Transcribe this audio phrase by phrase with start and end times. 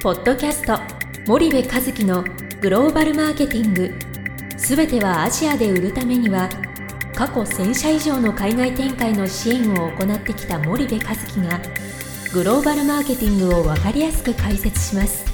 [0.00, 0.78] ポッドキャスト
[1.26, 2.22] 森部和樹の
[2.60, 3.92] グローバルマーケティング。
[4.56, 6.48] すべてはアジアで売るためには
[7.16, 11.60] 過去1000社以上の海外展開の支援を行ってきた森部和樹が
[12.32, 15.24] グローバルマーケティングを分かりやすく解説します。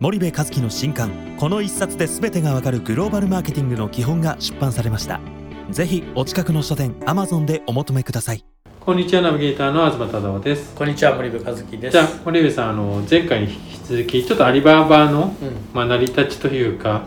[0.00, 5.20] 森部和樹の新刊この一冊で全てがわかるグローバルマーケティングの基本が出版されました。
[5.68, 8.42] ぜひお近くの書店 Amazon でお求めください。
[8.86, 10.72] こんにちはナビゲーターの東忠夫です。
[10.76, 11.92] こんにちは森部和樹です。
[11.92, 15.56] じゃあ森部さんあの前回に引き続きちょっとアリババの、うん。
[15.74, 17.02] まあ、成り立ちというか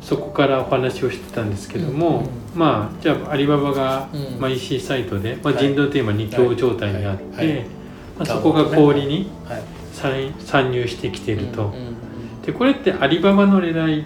[0.00, 2.60] そこからお話をしてたんですけども、うん。
[2.60, 4.38] まあじゃあアリババが、うん。
[4.38, 5.66] まあ、EC サイトで、まあ、はい。
[5.66, 7.48] 人道テーマ二強状態にあって、はい。
[7.48, 7.64] はい。
[7.64, 11.94] まあ、そこが小売りにはい参参入してきていると、うんうん
[12.42, 14.04] でこれってアリババの狙いっ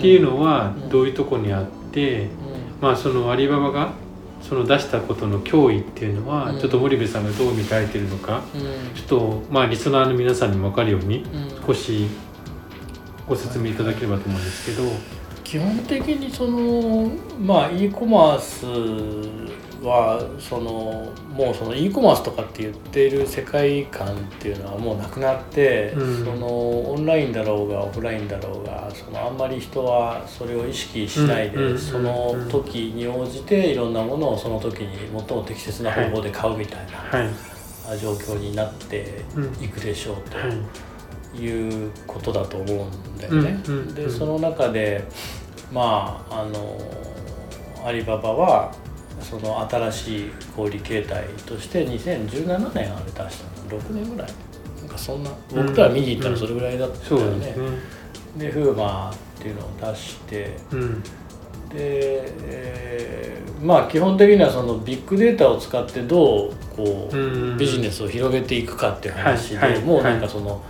[0.00, 0.88] ていうのはうん。
[0.88, 2.28] どういうところにあって、うん。
[2.80, 3.92] まあそのアリババが
[4.42, 6.58] その出したことの脅威っていうのは、うん。
[6.58, 8.94] ちょっと森部さんがどう見られてるのかうん。
[8.94, 11.66] ちょっとまあリスナーの皆さんにも分かるようにうん。
[11.66, 12.06] 少し
[13.26, 14.88] ご説明いただければと思うんですけど、
[15.48, 17.10] 基本的にその
[17.40, 18.66] まあ e コマース
[19.82, 26.24] はそのもうその e コマースとかって言っている世界観っていうのはもうなくなって、うん。
[26.26, 26.46] その
[26.92, 37.98] オンラインだろうがオフラインだろうがそのあんまり人はそれを意識しないで、うんうんその時に応じていろんなものをその時に最も適切な方法で買うみたいな、はい。
[37.98, 39.22] 状況になって
[39.62, 40.36] いくでしょうと。
[40.36, 40.97] はい
[41.34, 43.62] いうことだと思うんだよね。
[43.66, 45.04] うんうんうんでその中で
[45.72, 46.78] まああの
[47.84, 48.72] アリババは
[49.20, 54.32] その新しい小売形態として2017年あれ出したの6年ぐらい
[54.80, 57.46] なんかそんな僕ら見に行ったらそれぐらいだったよね。
[57.46, 57.68] ですね。
[58.36, 61.02] でフーマーっていうのを出してうん
[61.68, 70.62] で、えーまあ基本的にはそのビッグデータを使ってどうこう、うんビジネスを広げていくかっていう話で、はいはいもうなんかその、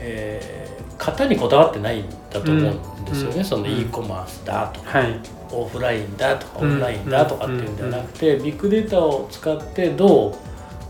[0.00, 3.70] えー型にこだわってないんだと思うんですよね、うんそのうん。
[3.70, 5.18] e コマースだとか、はい。
[5.50, 6.76] オフラインだとかオうん。
[6.76, 10.34] ンラインだとかっていうんではなくて、ビッグデータを使ってどう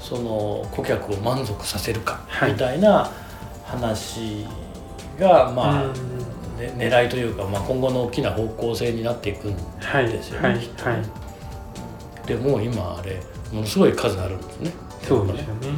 [0.01, 2.53] その顧客を満足させるかはい。
[2.53, 3.09] みたいな
[3.65, 4.47] 話
[5.17, 5.93] が、まあ、うん
[6.59, 10.59] ね狙いというか、まあ、今後の大きな方向性になっていくんはいですよね、はい。
[10.59, 10.93] きっとね。
[10.93, 12.27] はい。
[12.27, 13.21] でもう今あれ
[13.53, 14.73] ものすごい数あるんですね。
[15.05, 15.69] そうですよね。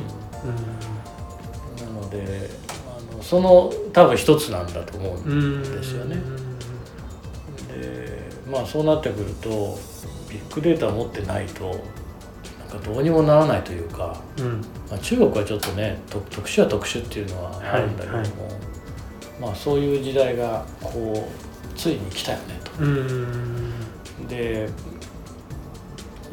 [1.84, 2.61] なので
[3.22, 6.16] その多分一つなんだと思ううんんですよね。
[7.74, 8.18] で
[8.50, 9.78] まあそうなってくると
[10.28, 11.64] ビッグデータを持ってないと
[12.68, 14.60] なんかどうにもならないというか、うん
[14.90, 18.30] まあ、中国はちょっとね特特殊は特殊っていうのはあるんだけども、はい
[19.40, 22.70] まあそういう時代がこうついに来たよねと。
[22.84, 23.72] うん
[24.28, 24.68] で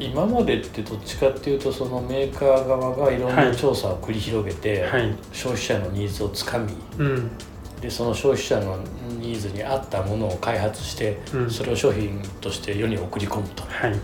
[0.00, 5.14] 今までってどっちかっていうとそのメーカー側がいろんはない調査を繰り広げて、はい。
[5.32, 6.72] 消費者のニーズをつかみ。
[6.98, 7.30] うん。
[7.80, 8.78] でその消費者の
[9.18, 11.50] ニーズに合ったものを開発して、うん。
[11.50, 13.62] それを商品として世に送り込むと。
[13.64, 13.94] はい。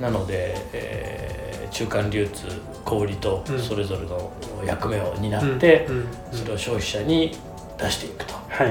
[0.00, 1.42] なので、えー
[1.72, 2.44] 中間流通
[2.84, 3.58] 小売とうん。
[3.58, 4.30] それぞれの
[4.66, 5.88] 役目を担って、
[6.30, 7.32] それを消費者に
[7.78, 8.64] 出していくとは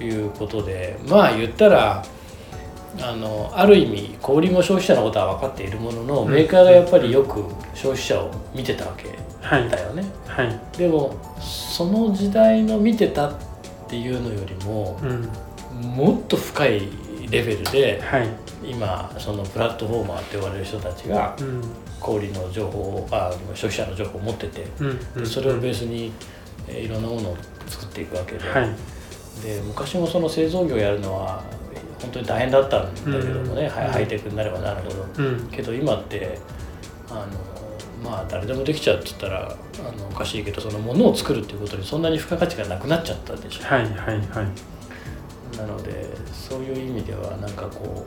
[0.00, 0.02] い。
[0.02, 2.02] いうことでまあ言ったら
[3.00, 6.30] あのある意味小売も消費者のことは分かっているものの、うん。
[6.30, 7.42] メーカーがやっぱりよく
[7.74, 9.08] 消費者を見てたわけ
[9.40, 9.68] はい。
[9.68, 10.04] だよね。
[10.26, 10.60] はい。
[10.76, 13.34] でもその時代の見てたっ
[13.88, 15.28] ていうのよりもうん。
[15.82, 16.88] もっと深い
[17.30, 18.28] レベルではい。
[18.64, 21.62] 今そのプラットフォーマーって呼ばれる人たちがうん。
[22.00, 24.66] 小売の情報をあ消費者の情報を持ってて
[25.16, 25.26] うん。
[25.26, 26.12] それをベースに、
[26.68, 27.36] えーいろんなものを
[27.68, 28.68] 作っていくわけで,、はい。
[29.44, 31.42] で昔もその製造業やるのは
[32.00, 33.68] 本当に大変だったんだけどもね、うん。
[33.68, 35.24] ハイテクになればなるほど。
[35.24, 35.48] うん。
[35.48, 36.38] けど今って
[37.10, 43.64] あのまあ誰でもできちゃうって言ったらあのおかしいけどそのものを作るっていうことにそんなに付加価値がなくなっちゃったでしょ。
[43.64, 44.18] はいはいはい。
[45.56, 48.04] なのでそういう意味ではなんかこ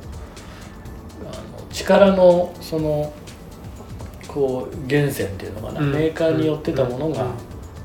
[1.23, 3.13] うあの力のその
[4.27, 5.91] こう源泉っていうのかな、うん。
[5.91, 7.31] メーカーによってたものがうん。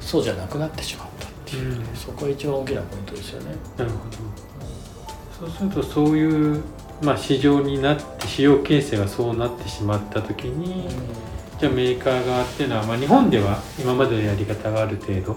[0.01, 1.87] そうじゃなくなってしまったっていう、うん。
[1.97, 3.57] そこが一番大きなポイントですよね。
[3.79, 4.17] なるほど
[5.45, 6.63] そうするとそういう、
[7.03, 10.89] まあ、市場になって市場形成がそうなってしまった時に、
[11.59, 15.37] じゃあメーカー側っていうのは、まあ、日本では今までのやり方がある程度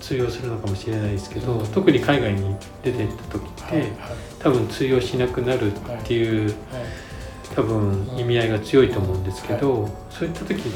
[0.00, 3.90] 通用するのかもしれないですけど、うん特に海外に出てった時って、はいはい。
[4.38, 6.54] 多分通用しなくなるっていう、はい。
[7.54, 10.70] 多分意味合いが強いと思うんですけど、そういった時って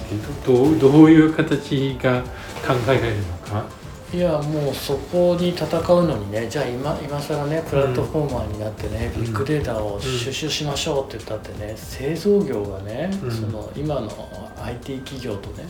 [0.46, 2.22] どうどういう形が
[2.66, 3.85] 考えられるのか。
[4.16, 9.22] いやもうそこに戦うのにねじゃあ今今更ねプラットフォーマーになってね、うん。
[9.24, 13.30] ビッグデータを収集しましょうって言ったってね製造業がね、うん。
[13.30, 14.10] その今の
[14.64, 15.64] IT 企業とね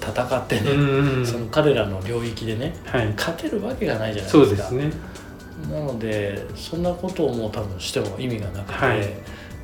[0.00, 3.06] 戦ってね、うんうんその彼らの領域でねはい。
[3.12, 4.90] 勝てるわけがないじゃないそうですすね。
[5.70, 9.06] なのでそんなことをもう多分しても意味がなくて、はい。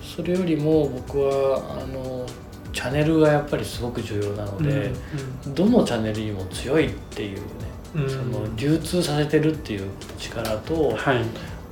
[0.01, 2.25] それよりも僕はあの
[2.73, 4.91] チャンネルがやっぱりすごく重要なので、
[5.49, 7.43] どのチャンネルにも強いっていうね、
[8.09, 11.23] その流通させてるっていう力と、はい。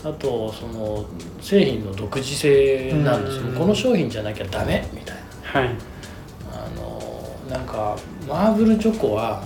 [0.02, 1.04] あとその
[1.42, 3.54] 製品の独自性なんですよ、うん。
[3.54, 5.16] この商品じゃなきゃダメみたい
[5.54, 5.60] な。
[5.60, 5.70] はい。
[6.52, 9.44] あのなんかマーブルチョコは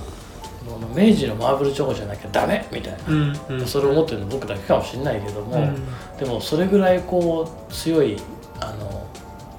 [0.95, 2.93] 明治のマーブルチョコじゃなきゃダメみたい
[3.59, 6.19] な、それを思ってるの僕だけかもしれないけども、うん。
[6.19, 8.17] でもそれぐらいこう強い
[8.61, 8.94] あの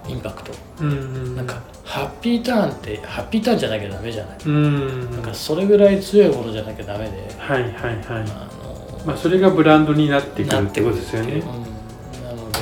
[0.07, 5.11] インパクト、うんうんなんかハッピーターンってハッピーターンじゃなきゃダメじゃない、うん。
[5.11, 7.97] なんかそれぐらい強いものじゃなきゃダメで、はいはいはい。
[8.07, 11.33] あのまあそれがブランドになってくるってことですよね。
[11.33, 11.39] うん、
[12.23, 12.59] なので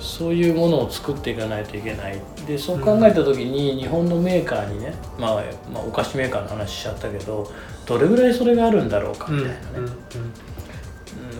[0.00, 2.20] そういうものを作っていかないといけない。
[2.46, 5.42] でそう考えた時に日本のメーカーにね、まあ、
[5.72, 7.50] まあお菓子メーカーの話しちゃったけど
[7.86, 9.92] どれぐらいそれがあるんだろうかうんみたいなね、うんうん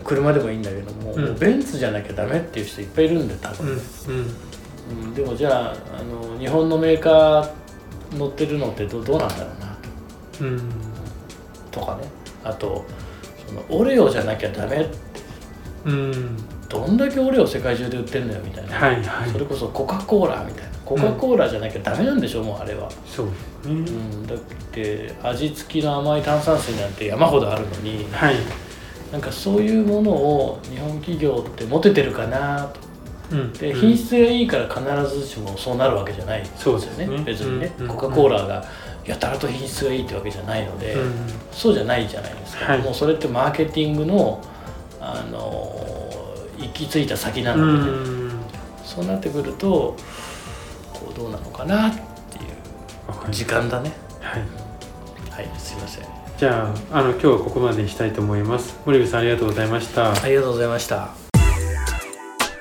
[0.04, 1.24] 車でもいいんだけども,、うん。
[1.26, 3.72] もうベンツじゃなきゃダメっていう人いっぱいいるんで多うん分、う
[4.20, 4.34] ん
[4.90, 9.76] うんでもじゃああの日本のメーカー乗ってるのってどどうなんだろうな
[10.40, 10.70] うん。
[11.70, 12.04] とかね。
[12.44, 12.84] あと
[13.46, 14.86] そのオレオじゃなきゃダメ
[15.84, 16.36] うん。
[16.68, 19.30] どんだけオレオ世界中で売ってんのよみたいな、はいはい。
[19.30, 20.70] それこそコカ・コーラみたいな。
[20.84, 24.38] コカ・コーラじゃなきゃダメなんでしょ、もうあれは、そうですうねん、だっ
[24.72, 28.06] て味付きの甘い炭酸水なんて山ほどあるのに。
[28.10, 28.36] はい。
[29.12, 32.80] なんかそういうものを日本企業って持ててるかなと。
[32.86, 32.91] うん
[33.58, 33.80] でうん。
[33.80, 36.40] 品質がいいから必ずしもそうなるわけじゃない。
[36.40, 37.06] ですよそうですね。
[37.24, 37.88] 別にね、うん。
[37.88, 38.64] コカ・コーラが
[39.04, 41.12] やたらと品質がいいってわけじゃないので、うん。
[41.50, 42.82] そうじゃないじゃないですか、はい。
[42.82, 44.42] もうそれってマーケティングの
[45.00, 45.74] あの
[46.58, 48.30] 行き着いた先なうので、ん。
[48.84, 49.96] そうなってくると
[50.92, 52.02] こうどうなのかなってい
[52.40, 53.92] う時間だね。
[54.20, 54.42] はい。
[55.30, 56.04] はいすいません。
[56.38, 58.78] じゃああの今日はここまでにしたいと思います。
[58.84, 60.12] 森部さんありがとうございました。
[60.12, 61.21] ありがとうございました